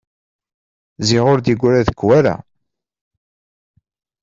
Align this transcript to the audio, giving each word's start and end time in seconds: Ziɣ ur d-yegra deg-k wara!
Ziɣ 1.07 1.25
ur 1.31 1.39
d-yegra 1.39 1.81
deg-k 1.87 2.01
wara! 2.07 2.35